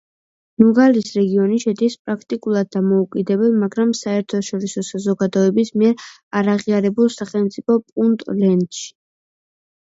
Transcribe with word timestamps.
ნუგალის 0.61 1.09
რეგიონი 1.17 1.59
შედის 1.63 1.97
პრაქტიკულად 2.07 2.71
დამოუკიდებელ, 2.77 3.53
მაგრამ 3.65 3.93
საერთაშორისო 4.01 4.85
საზოგადოების 4.89 5.73
მიერ 5.83 6.03
არაღიარებულ 6.43 7.15
სახელმწიფო 7.21 7.81
პუნტლენდში. 7.87 8.93